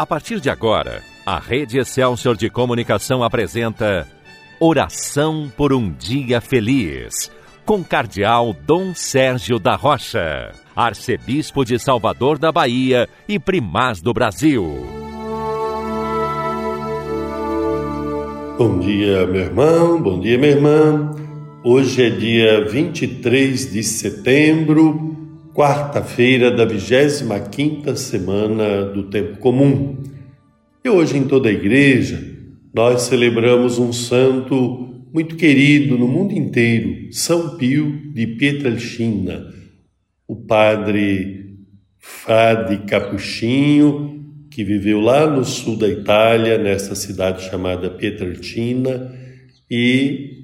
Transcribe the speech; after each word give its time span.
A 0.00 0.06
partir 0.06 0.40
de 0.40 0.48
agora, 0.48 1.02
a 1.26 1.38
Rede 1.38 1.78
Excelsior 1.78 2.34
de 2.34 2.48
Comunicação 2.48 3.22
apresenta 3.22 4.08
Oração 4.58 5.52
por 5.54 5.74
um 5.74 5.92
Dia 5.92 6.40
Feliz, 6.40 7.30
com 7.66 7.84
Cardeal 7.84 8.54
Dom 8.54 8.94
Sérgio 8.94 9.58
da 9.58 9.76
Rocha, 9.76 10.52
Arcebispo 10.74 11.66
de 11.66 11.78
Salvador 11.78 12.38
da 12.38 12.50
Bahia 12.50 13.06
e 13.28 13.38
Primaz 13.38 14.00
do 14.00 14.14
Brasil. 14.14 14.86
Bom 18.56 18.78
dia, 18.78 19.26
meu 19.26 19.42
irmão, 19.42 20.00
bom 20.00 20.18
dia, 20.18 20.38
minha 20.38 20.52
irmã. 20.52 21.14
Hoje 21.62 22.06
é 22.06 22.08
dia 22.08 22.64
23 22.64 23.70
de 23.70 23.82
setembro 23.82 25.09
quarta-feira 25.60 26.50
da 26.50 26.66
25ª 26.66 27.94
semana 27.94 28.82
do 28.82 29.10
tempo 29.10 29.36
comum. 29.36 30.02
E 30.82 30.88
hoje 30.88 31.18
em 31.18 31.24
toda 31.24 31.50
a 31.50 31.52
igreja 31.52 32.18
nós 32.72 33.02
celebramos 33.02 33.78
um 33.78 33.92
santo 33.92 35.04
muito 35.12 35.36
querido 35.36 35.98
no 35.98 36.08
mundo 36.08 36.32
inteiro, 36.32 37.12
São 37.12 37.58
Pio 37.58 38.10
de 38.14 38.26
Pietrelcina, 38.26 39.52
o 40.26 40.34
padre 40.34 41.58
frade 41.98 42.78
capuchinho 42.86 44.18
que 44.50 44.64
viveu 44.64 44.98
lá 44.98 45.26
no 45.26 45.44
sul 45.44 45.76
da 45.76 45.88
Itália, 45.88 46.56
nessa 46.56 46.94
cidade 46.94 47.50
chamada 47.50 47.90
Pietrelcina, 47.90 49.14
e 49.70 50.38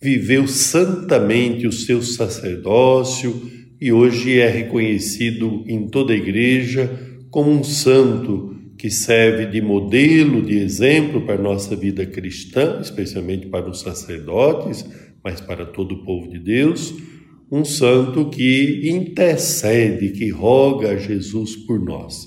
viveu 0.00 0.48
santamente 0.48 1.66
o 1.66 1.72
seu 1.72 2.00
sacerdócio, 2.00 3.52
e 3.84 3.92
hoje 3.92 4.38
é 4.40 4.48
reconhecido 4.48 5.62
em 5.66 5.86
toda 5.86 6.14
a 6.14 6.16
igreja 6.16 6.90
como 7.30 7.50
um 7.50 7.62
santo 7.62 8.56
que 8.78 8.88
serve 8.88 9.44
de 9.44 9.60
modelo, 9.60 10.40
de 10.40 10.56
exemplo 10.56 11.20
para 11.26 11.34
a 11.34 11.42
nossa 11.42 11.76
vida 11.76 12.06
cristã, 12.06 12.78
especialmente 12.80 13.46
para 13.46 13.68
os 13.68 13.80
sacerdotes, 13.80 14.86
mas 15.22 15.38
para 15.38 15.66
todo 15.66 15.96
o 15.96 16.02
povo 16.02 16.30
de 16.30 16.38
Deus, 16.38 16.94
um 17.52 17.62
santo 17.62 18.30
que 18.30 18.88
intercede, 18.88 20.12
que 20.12 20.30
roga 20.30 20.92
a 20.92 20.96
Jesus 20.96 21.54
por 21.54 21.78
nós. 21.78 22.24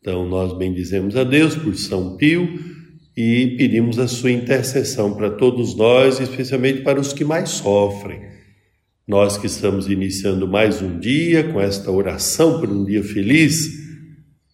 Então, 0.00 0.26
nós 0.26 0.56
bendizemos 0.56 1.16
a 1.16 1.24
Deus 1.24 1.54
por 1.54 1.76
São 1.76 2.16
Pio 2.16 2.48
e 3.14 3.56
pedimos 3.58 3.98
a 3.98 4.08
sua 4.08 4.30
intercessão 4.30 5.12
para 5.12 5.32
todos 5.32 5.76
nós, 5.76 6.18
especialmente 6.18 6.80
para 6.80 6.98
os 6.98 7.12
que 7.12 7.26
mais 7.26 7.50
sofrem 7.50 8.32
nós 9.06 9.36
que 9.36 9.46
estamos 9.46 9.86
iniciando 9.86 10.48
mais 10.48 10.80
um 10.80 10.98
dia 10.98 11.44
com 11.44 11.60
esta 11.60 11.90
oração 11.90 12.58
por 12.58 12.70
um 12.70 12.86
dia 12.86 13.04
feliz, 13.04 13.68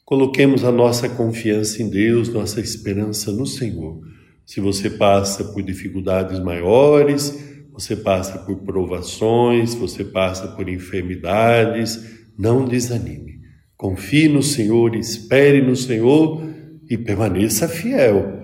coloquemos 0.04 0.64
a 0.64 0.72
nossa 0.72 1.08
confiança 1.08 1.80
em 1.80 1.88
Deus, 1.88 2.28
nossa 2.28 2.60
esperança 2.60 3.30
no 3.30 3.46
Senhor. 3.46 4.00
Se 4.44 4.60
você 4.60 4.90
passa 4.90 5.44
por 5.44 5.62
dificuldades 5.62 6.40
maiores, 6.40 7.38
você 7.72 7.94
passa 7.94 8.40
por 8.40 8.56
provações, 8.64 9.72
você 9.72 10.02
passa 10.02 10.48
por 10.48 10.68
enfermidades, 10.68 12.26
não 12.36 12.64
desanime. 12.64 13.38
Confie 13.76 14.28
no 14.28 14.42
Senhor, 14.42 14.96
espere 14.96 15.62
no 15.62 15.76
Senhor 15.76 16.44
e 16.90 16.98
permaneça 16.98 17.68
fiel. 17.68 18.40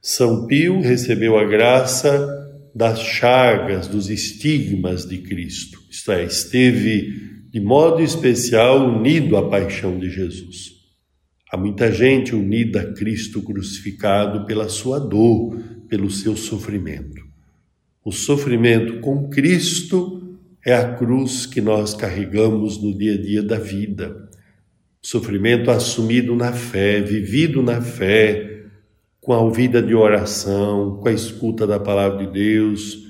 São 0.00 0.46
Pio 0.46 0.80
recebeu 0.80 1.38
a 1.38 1.44
graça 1.44 2.41
das 2.74 3.00
chagas, 3.00 3.86
dos 3.86 4.08
estigmas 4.08 5.06
de 5.06 5.18
Cristo. 5.18 5.78
Isto 5.90 6.12
é, 6.12 6.24
esteve 6.24 7.32
de 7.50 7.60
modo 7.60 8.02
especial 8.02 8.88
unido 8.88 9.36
à 9.36 9.48
paixão 9.48 9.98
de 9.98 10.08
Jesus. 10.08 10.72
Há 11.50 11.56
muita 11.56 11.92
gente 11.92 12.34
unida 12.34 12.80
a 12.80 12.92
Cristo 12.94 13.42
crucificado 13.42 14.46
pela 14.46 14.70
sua 14.70 14.98
dor, 14.98 15.58
pelo 15.86 16.10
seu 16.10 16.34
sofrimento. 16.34 17.22
O 18.02 18.10
sofrimento 18.10 19.00
com 19.00 19.28
Cristo 19.28 20.38
é 20.64 20.72
a 20.74 20.94
cruz 20.94 21.44
que 21.44 21.60
nós 21.60 21.92
carregamos 21.92 22.82
no 22.82 22.96
dia 22.96 23.14
a 23.14 23.20
dia 23.20 23.42
da 23.42 23.58
vida. 23.58 24.28
Sofrimento 25.02 25.70
assumido 25.70 26.34
na 26.34 26.52
fé, 26.52 27.02
vivido 27.02 27.62
na 27.62 27.82
fé, 27.82 28.51
com 29.22 29.32
a 29.32 29.50
vida 29.50 29.80
de 29.80 29.94
oração, 29.94 30.98
com 31.00 31.08
a 31.08 31.12
escuta 31.12 31.64
da 31.64 31.78
palavra 31.78 32.26
de 32.26 32.32
Deus, 32.32 33.06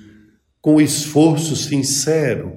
com 0.61 0.77
o 0.77 0.81
esforço 0.81 1.57
sincero 1.57 2.53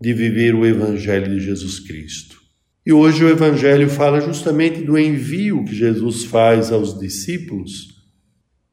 de 0.00 0.14
viver 0.14 0.54
o 0.54 0.64
Evangelho 0.64 1.28
de 1.28 1.44
Jesus 1.44 1.80
Cristo. 1.80 2.38
E 2.86 2.92
hoje 2.92 3.24
o 3.24 3.28
Evangelho 3.28 3.90
fala 3.90 4.20
justamente 4.20 4.82
do 4.82 4.96
envio 4.96 5.64
que 5.64 5.74
Jesus 5.74 6.24
faz 6.24 6.70
aos 6.70 6.98
discípulos, 6.98 7.88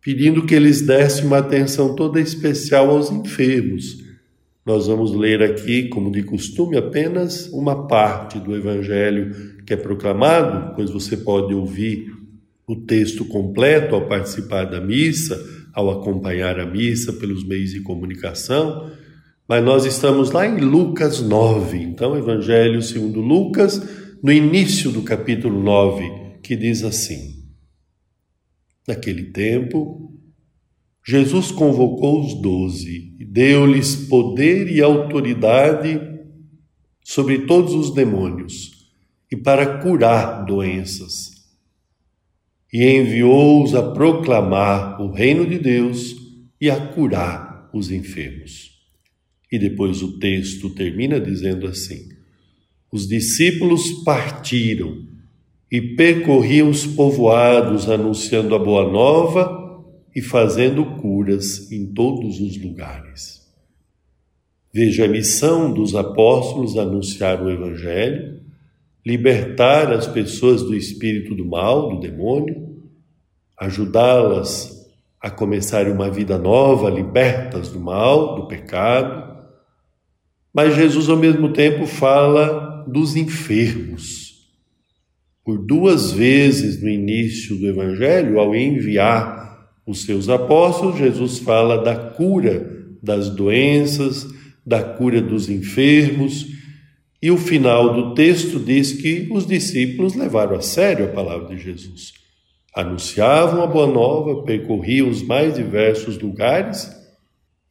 pedindo 0.02 0.46
que 0.46 0.54
eles 0.54 0.84
dessem 0.84 1.26
uma 1.26 1.40
atenção 1.40 1.96
toda 1.96 2.22
especial 2.22 2.92
aos 2.92 3.12
enfermos. 3.12 4.04
Nós 4.64 4.86
vamos 4.86 5.16
ler 5.16 5.42
aqui, 5.42 5.90
como 5.90 6.12
de 6.12 6.22
costume, 6.22 6.78
apenas 6.78 7.48
uma 7.48 7.88
parte 7.88 8.40
do 8.40 8.56
Evangelho 8.56 9.64
que 9.66 9.74
é 9.74 9.78
proclamado, 9.78 10.76
pois 10.76 10.92
você 10.92 11.18
pode 11.18 11.56
ouvir 11.56 12.17
o 12.68 12.76
texto 12.76 13.24
completo 13.24 13.96
ao 13.96 14.08
participar 14.08 14.66
da 14.66 14.82
missa, 14.82 15.42
ao 15.74 15.90
acompanhar 15.90 16.60
a 16.60 16.66
missa 16.66 17.14
pelos 17.14 17.48
meios 17.48 17.72
de 17.72 17.80
comunicação, 17.80 18.92
mas 19.48 19.64
nós 19.64 19.86
estamos 19.86 20.32
lá 20.32 20.46
em 20.46 20.60
Lucas 20.60 21.22
9, 21.22 21.78
então, 21.78 22.18
Evangelho 22.18 22.82
segundo 22.82 23.22
Lucas, 23.22 23.82
no 24.22 24.34
início 24.34 24.92
do 24.92 25.02
capítulo 25.02 25.64
9, 25.64 26.40
que 26.44 26.58
diz 26.58 26.84
assim: 26.84 27.46
Naquele 28.86 29.32
tempo, 29.32 30.14
Jesus 31.06 31.52
convocou 31.52 32.26
os 32.26 32.34
doze 32.42 33.16
e 33.18 33.24
deu-lhes 33.24 33.96
poder 34.08 34.70
e 34.70 34.82
autoridade 34.82 36.02
sobre 37.02 37.46
todos 37.46 37.74
os 37.74 37.94
demônios 37.94 38.92
e 39.32 39.38
para 39.38 39.78
curar 39.78 40.44
doenças 40.44 41.37
e 42.72 42.84
enviou-os 42.84 43.74
a 43.74 43.92
proclamar 43.92 45.02
o 45.02 45.12
reino 45.12 45.46
de 45.46 45.58
Deus 45.58 46.16
e 46.60 46.70
a 46.70 46.80
curar 46.80 47.70
os 47.74 47.92
enfermos. 47.92 48.72
E 49.52 49.58
depois 49.58 50.02
o 50.02 50.20
texto 50.20 50.70
termina 50.72 51.20
dizendo 51.20 51.68
assim: 51.68 52.10
Os 52.92 53.08
discípulos 53.08 54.04
partiram 54.04 55.06
e 55.72 55.82
percorriam 55.82 56.70
os 56.70 56.86
povoados 56.86 57.90
anunciando 57.90 58.56
a 58.56 58.60
boa 58.60 58.90
nova 58.90 59.86
e 60.16 60.22
fazendo 60.22 60.84
curas 60.98 61.72
em 61.72 61.94
todos 61.94 62.40
os 62.40 62.58
lugares. 62.62 63.46
Veja 64.74 65.06
a 65.06 65.08
missão 65.08 65.74
dos 65.74 65.96
apóstolos 65.96 66.78
anunciar 66.78 67.42
o 67.42 67.50
evangelho 67.50 68.42
libertar 69.08 69.94
as 69.94 70.06
pessoas 70.06 70.64
do 70.64 70.76
espírito 70.76 71.34
do 71.34 71.46
mal, 71.46 71.96
do 71.96 72.02
demônio, 72.02 72.76
ajudá-las 73.58 74.86
a 75.22 75.30
começarem 75.30 75.94
uma 75.94 76.12
vida 76.12 76.38
nova, 76.38 76.90
libertas 76.90 77.70
do 77.70 77.80
mal, 77.80 78.36
do 78.36 78.48
pecado. 78.48 79.46
Mas 80.54 80.76
Jesus, 80.76 81.08
ao 81.08 81.16
mesmo 81.16 81.54
tempo, 81.54 81.86
fala 81.86 82.84
dos 82.86 83.16
enfermos. 83.16 84.46
Por 85.42 85.58
duas 85.58 86.12
vezes 86.12 86.82
no 86.82 86.90
início 86.90 87.56
do 87.56 87.66
Evangelho, 87.66 88.42
ao 88.42 88.54
enviar 88.54 89.70
os 89.86 90.04
seus 90.04 90.28
apóstolos, 90.28 90.98
Jesus 90.98 91.40
fala 91.40 91.82
da 91.82 91.96
cura 91.96 92.76
das 93.02 93.30
doenças, 93.30 94.28
da 94.66 94.84
cura 94.84 95.22
dos 95.22 95.50
enfermos 95.50 96.57
e 97.22 97.32
o 97.32 97.38
final 97.38 97.94
do 97.94 98.14
texto 98.14 98.60
diz 98.60 98.94
que 98.94 99.28
os 99.32 99.48
discípulos 99.48 100.14
levaram 100.14 100.56
a 100.56 100.62
sério 100.62 101.06
a 101.06 101.14
palavra 101.14 101.56
de 101.56 101.62
Jesus. 101.62 102.14
Anunciavam 102.76 103.64
a 103.64 103.68
boa 103.68 103.88
nova, 103.88 104.44
percorriam 104.44 105.10
os 105.10 105.24
mais 105.24 105.56
diversos 105.56 106.20
lugares 106.20 106.92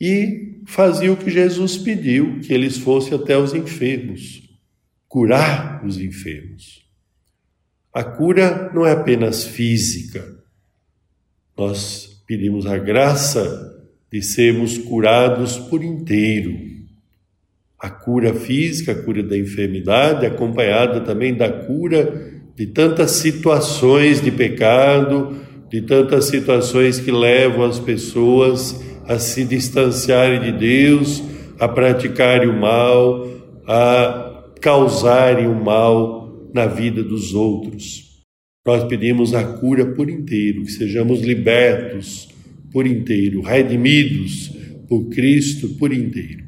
e 0.00 0.62
faziam 0.66 1.14
o 1.14 1.16
que 1.16 1.30
Jesus 1.30 1.78
pediu, 1.78 2.40
que 2.40 2.52
eles 2.52 2.76
fossem 2.76 3.14
até 3.14 3.38
os 3.38 3.54
enfermos, 3.54 4.42
curar 5.06 5.84
os 5.86 5.96
enfermos. 6.00 6.84
A 7.94 8.02
cura 8.02 8.70
não 8.74 8.84
é 8.84 8.92
apenas 8.92 9.44
física. 9.44 10.36
Nós 11.56 12.22
pedimos 12.26 12.66
a 12.66 12.76
graça 12.76 13.74
de 14.10 14.20
sermos 14.20 14.76
curados 14.76 15.56
por 15.56 15.84
inteiro 15.84 16.75
a 17.78 17.90
cura 17.90 18.34
física, 18.34 18.92
a 18.92 18.94
cura 18.94 19.22
da 19.22 19.36
enfermidade, 19.36 20.26
acompanhada 20.26 21.00
também 21.00 21.34
da 21.34 21.50
cura 21.50 22.32
de 22.54 22.66
tantas 22.66 23.12
situações 23.12 24.20
de 24.20 24.30
pecado, 24.30 25.36
de 25.68 25.82
tantas 25.82 26.26
situações 26.26 26.98
que 26.98 27.10
levam 27.10 27.64
as 27.64 27.78
pessoas 27.78 28.82
a 29.06 29.18
se 29.18 29.44
distanciarem 29.44 30.40
de 30.40 30.58
Deus, 30.58 31.22
a 31.58 31.68
praticarem 31.68 32.48
o 32.48 32.58
mal, 32.58 33.28
a 33.66 34.44
causarem 34.60 35.46
o 35.46 35.54
mal 35.54 36.50
na 36.54 36.66
vida 36.66 37.02
dos 37.02 37.34
outros. 37.34 38.06
Nós 38.66 38.84
pedimos 38.84 39.34
a 39.34 39.44
cura 39.44 39.86
por 39.94 40.08
inteiro, 40.10 40.62
que 40.62 40.72
sejamos 40.72 41.20
libertos 41.20 42.28
por 42.72 42.86
inteiro, 42.86 43.42
redimidos 43.42 44.50
por 44.88 45.08
Cristo 45.10 45.68
por 45.78 45.92
inteiro. 45.92 46.44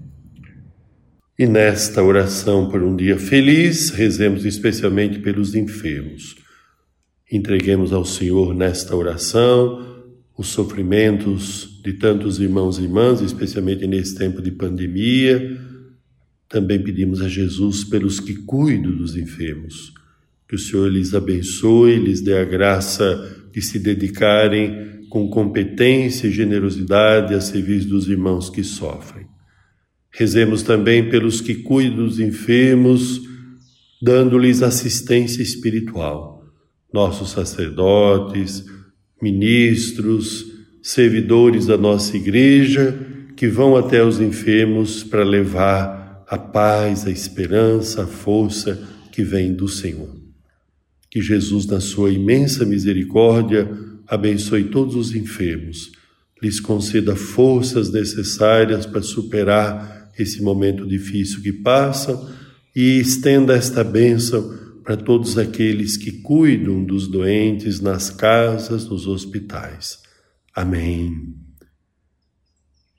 E 1.38 1.46
nesta 1.46 2.02
oração 2.02 2.68
por 2.68 2.82
um 2.82 2.96
dia 2.96 3.16
feliz, 3.16 3.90
rezemos 3.90 4.44
especialmente 4.44 5.20
pelos 5.20 5.54
enfermos. 5.54 6.34
Entreguemos 7.30 7.92
ao 7.92 8.04
Senhor 8.04 8.52
nesta 8.52 8.96
oração 8.96 10.02
os 10.36 10.48
sofrimentos 10.48 11.80
de 11.84 11.92
tantos 11.92 12.40
irmãos 12.40 12.78
e 12.78 12.82
irmãs, 12.82 13.20
especialmente 13.20 13.86
nesse 13.86 14.16
tempo 14.16 14.42
de 14.42 14.50
pandemia. 14.50 15.56
Também 16.48 16.82
pedimos 16.82 17.20
a 17.20 17.28
Jesus 17.28 17.84
pelos 17.84 18.18
que 18.18 18.34
cuidam 18.34 18.90
dos 18.96 19.14
enfermos. 19.14 19.92
Que 20.48 20.56
o 20.56 20.58
Senhor 20.58 20.90
lhes 20.90 21.14
abençoe, 21.14 22.00
lhes 22.00 22.20
dê 22.20 22.36
a 22.36 22.44
graça 22.44 23.46
de 23.52 23.62
se 23.62 23.78
dedicarem 23.78 25.06
com 25.08 25.30
competência 25.30 26.26
e 26.26 26.32
generosidade 26.32 27.32
a 27.32 27.40
serviço 27.40 27.86
dos 27.88 28.08
irmãos 28.08 28.50
que 28.50 28.64
sofrem. 28.64 29.37
Rezemos 30.10 30.62
também 30.62 31.08
pelos 31.08 31.40
que 31.40 31.54
cuidam 31.56 32.06
dos 32.06 32.18
enfermos, 32.18 33.20
dando-lhes 34.00 34.62
assistência 34.62 35.42
espiritual. 35.42 36.44
Nossos 36.92 37.30
sacerdotes, 37.30 38.64
ministros, 39.20 40.46
servidores 40.82 41.66
da 41.66 41.76
nossa 41.76 42.16
igreja, 42.16 42.98
que 43.36 43.46
vão 43.46 43.76
até 43.76 44.02
os 44.02 44.20
enfermos 44.20 45.04
para 45.04 45.22
levar 45.22 46.24
a 46.26 46.38
paz, 46.38 47.06
a 47.06 47.10
esperança, 47.10 48.02
a 48.02 48.06
força 48.06 48.86
que 49.12 49.22
vem 49.22 49.54
do 49.54 49.68
Senhor. 49.68 50.16
Que 51.10 51.20
Jesus, 51.20 51.66
na 51.66 51.80
sua 51.80 52.10
imensa 52.10 52.64
misericórdia, 52.64 53.68
abençoe 54.06 54.64
todos 54.64 54.94
os 54.94 55.14
enfermos, 55.14 55.92
lhes 56.42 56.60
conceda 56.60 57.16
forças 57.16 57.90
necessárias 57.90 58.86
para 58.86 59.02
superar 59.02 60.10
esse 60.18 60.42
momento 60.42 60.86
difícil 60.86 61.42
que 61.42 61.52
passam 61.52 62.28
e 62.74 62.98
estenda 62.98 63.54
esta 63.54 63.82
bênção 63.82 64.56
para 64.84 64.96
todos 64.96 65.36
aqueles 65.36 65.96
que 65.96 66.12
cuidam 66.22 66.82
dos 66.82 67.08
doentes 67.08 67.80
nas 67.80 68.08
casas, 68.08 68.88
nos 68.88 69.06
hospitais. 69.06 69.98
Amém. 70.54 71.34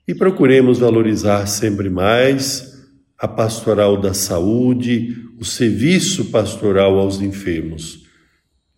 E 0.06 0.14
procuremos 0.14 0.78
valorizar 0.78 1.46
sempre 1.46 1.90
mais 1.90 2.70
a 3.18 3.28
pastoral 3.28 4.00
da 4.00 4.14
saúde, 4.14 5.16
o 5.38 5.44
serviço 5.44 6.26
pastoral 6.26 6.98
aos 6.98 7.20
enfermos. 7.20 8.04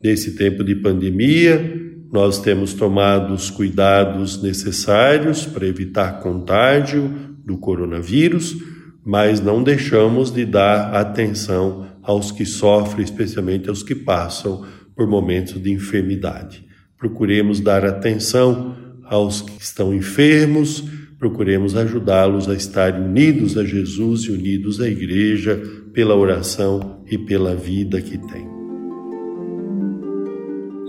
Nesse 0.02 0.34
tempo 0.34 0.64
de 0.64 0.74
pandemia, 0.74 1.91
nós 2.12 2.38
temos 2.38 2.74
tomado 2.74 3.32
os 3.32 3.48
cuidados 3.48 4.42
necessários 4.42 5.46
para 5.46 5.66
evitar 5.66 6.20
contágio 6.20 7.10
do 7.42 7.56
coronavírus, 7.56 8.54
mas 9.02 9.40
não 9.40 9.62
deixamos 9.62 10.30
de 10.30 10.44
dar 10.44 10.94
atenção 10.94 11.86
aos 12.02 12.30
que 12.30 12.44
sofrem, 12.44 13.02
especialmente 13.02 13.70
aos 13.70 13.82
que 13.82 13.94
passam 13.94 14.62
por 14.94 15.06
momentos 15.06 15.60
de 15.60 15.72
enfermidade. 15.72 16.62
Procuremos 16.98 17.60
dar 17.60 17.82
atenção 17.82 18.76
aos 19.04 19.40
que 19.40 19.60
estão 19.60 19.94
enfermos, 19.94 20.84
procuremos 21.18 21.74
ajudá-los 21.74 22.46
a 22.46 22.54
estar 22.54 22.94
unidos 22.94 23.56
a 23.56 23.64
Jesus 23.64 24.22
e 24.24 24.32
unidos 24.32 24.80
à 24.80 24.88
Igreja 24.88 25.60
pela 25.94 26.14
oração 26.14 27.02
e 27.10 27.16
pela 27.16 27.54
vida 27.54 28.00
que 28.02 28.18
têm. 28.18 28.61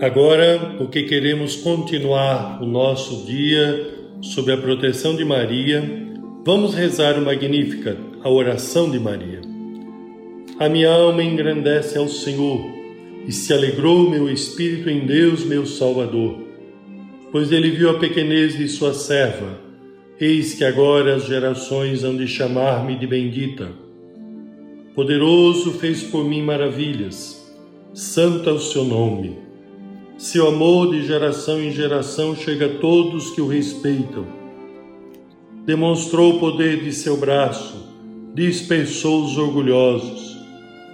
Agora, 0.04 0.76
porque 0.78 1.04
queremos 1.04 1.56
continuar 1.56 2.62
o 2.62 2.66
nosso 2.66 3.26
dia 3.26 3.90
sob 4.22 4.52
a 4.52 4.58
proteção 4.58 5.16
de 5.16 5.24
Maria, 5.24 5.82
vamos 6.44 6.76
rezar 6.76 7.18
o 7.18 7.22
Magnífica, 7.22 7.96
a 8.22 8.30
oração 8.30 8.92
de 8.92 9.00
Maria. 9.00 9.40
A 10.60 10.68
minha 10.68 10.92
alma 10.92 11.24
engrandece 11.24 11.98
ao 11.98 12.10
Senhor 12.10 12.70
e 13.26 13.32
se 13.32 13.54
alegrou 13.54 14.10
meu 14.10 14.30
espírito 14.30 14.90
em 14.90 15.06
Deus, 15.06 15.46
meu 15.46 15.66
Salvador, 15.66 16.38
pois 17.32 17.54
ele 17.54 17.72
viu 17.72 17.90
a 17.90 17.98
pequenez 17.98 18.58
de 18.58 18.68
sua 18.68 18.94
serva. 18.94 19.58
Eis 20.20 20.54
que 20.54 20.66
agora 20.66 21.16
as 21.16 21.26
gerações 21.26 22.04
hão 22.04 22.18
de 22.18 22.28
chamar-me 22.28 22.98
de 23.00 23.08
bendita. 23.08 23.72
Poderoso 24.94 25.72
fez 25.72 26.04
por 26.04 26.26
mim 26.26 26.42
maravilhas, 26.42 27.42
santo 27.94 28.50
é 28.50 28.52
o 28.52 28.60
seu 28.60 28.84
nome. 28.84 29.43
Seu 30.18 30.48
amor 30.48 30.92
de 30.92 31.06
geração 31.06 31.60
em 31.60 31.72
geração 31.72 32.36
chega 32.36 32.68
a 32.68 32.78
todos 32.78 33.32
que 33.32 33.42
o 33.42 33.48
respeitam. 33.48 34.26
Demonstrou 35.66 36.36
o 36.36 36.40
poder 36.40 36.84
de 36.84 36.94
seu 36.94 37.18
braço, 37.18 37.90
dispersou 38.36 39.24
os 39.24 39.38
orgulhosos, 39.38 40.38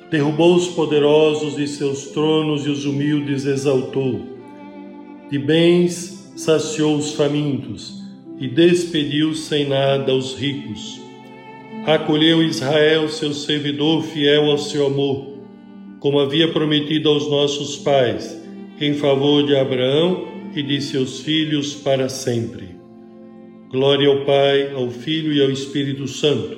derrubou 0.09 0.55
os 0.55 0.69
poderosos 0.69 1.57
de 1.57 1.67
seus 1.67 2.07
tronos 2.07 2.65
e 2.65 2.69
os 2.69 2.85
humildes 2.85 3.45
exaltou. 3.45 4.21
De 5.29 5.37
bens 5.37 6.31
saciou 6.37 6.95
os 6.95 7.11
famintos 7.11 8.01
e 8.39 8.47
despediu 8.47 9.35
sem 9.35 9.67
nada 9.67 10.15
os 10.15 10.33
ricos. 10.33 11.01
Acolheu 11.85 12.41
Israel, 12.41 13.09
seu 13.09 13.33
servidor 13.33 14.01
fiel 14.01 14.49
ao 14.49 14.57
seu 14.57 14.87
amor, 14.87 15.27
como 15.99 16.19
havia 16.19 16.51
prometido 16.53 17.09
aos 17.09 17.29
nossos 17.29 17.75
pais 17.75 18.39
em 18.79 18.93
favor 18.93 19.45
de 19.45 19.55
Abraão 19.55 20.27
e 20.55 20.63
de 20.63 20.81
seus 20.81 21.19
filhos 21.19 21.73
para 21.75 22.07
sempre. 22.07 22.69
Glória 23.69 24.07
ao 24.07 24.25
Pai, 24.25 24.71
ao 24.73 24.89
Filho 24.89 25.33
e 25.33 25.41
ao 25.41 25.51
Espírito 25.51 26.07
Santo, 26.07 26.57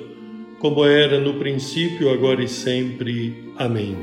como 0.58 0.84
era 0.84 1.20
no 1.20 1.34
princípio, 1.34 2.08
agora 2.10 2.42
e 2.42 2.48
sempre. 2.48 3.34
Amém. 3.56 3.96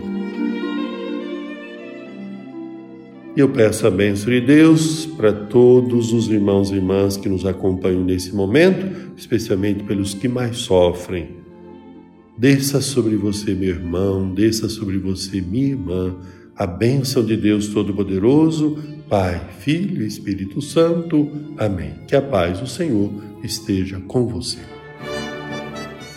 Eu 3.36 3.48
peço 3.50 3.88
a 3.88 3.90
bênção 3.90 4.30
de 4.30 4.42
Deus 4.42 5.06
para 5.06 5.32
todos 5.32 6.12
os 6.12 6.28
irmãos 6.28 6.72
e 6.72 6.76
irmãs 6.76 7.16
que 7.16 7.30
nos 7.30 7.46
acompanham 7.46 8.04
nesse 8.04 8.36
momento, 8.36 9.14
especialmente 9.16 9.84
pelos 9.84 10.14
que 10.14 10.28
mais 10.28 10.58
sofrem. 10.58 11.38
Desça 12.38 12.82
sobre 12.82 13.16
você, 13.16 13.54
meu 13.54 13.70
irmão, 13.70 14.34
desça 14.34 14.68
sobre 14.68 14.98
você, 14.98 15.42
minha 15.42 15.70
irmã 15.70 16.18
a 16.60 16.68
bênção 16.68 17.24
de 17.24 17.38
Deus 17.38 17.70
Todo-Poderoso, 17.70 18.78
Pai, 19.08 19.40
Filho 19.60 20.04
e 20.04 20.08
Espírito 20.08 20.62
Santo. 20.62 21.32
Amém. 21.58 21.94
Que 22.06 22.18
a 22.18 22.22
paz 22.22 22.60
do 22.60 22.68
Senhor 22.68 23.10
esteja 23.42 23.98
com 24.02 24.28
você. 24.28 24.60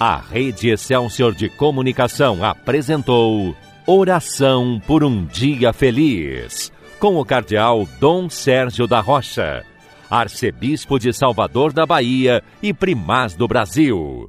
A 0.01 0.17
Rede 0.17 0.69
Excelsior 0.69 1.33
de 1.33 1.49
Comunicação 1.49 2.45
apresentou 2.45 3.55
Oração 3.87 4.83
por 4.85 5.05
um 5.05 5.25
Dia 5.27 5.73
Feliz, 5.73 6.73
com 6.99 7.19
o 7.19 7.25
Cardeal 7.25 7.89
Dom 8.01 8.29
Sérgio 8.29 8.89
da 8.89 8.99
Rocha, 8.99 9.65
Arcebispo 10.11 10.99
de 10.99 11.13
Salvador 11.13 11.73
da 11.73 11.87
Bahia 11.87 12.43
e 12.61 12.75
Primaz 12.75 13.37
do 13.37 13.47
Brasil. 13.47 14.29